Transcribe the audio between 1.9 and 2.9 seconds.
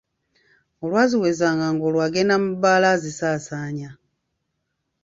alyoka agenda mu bbaala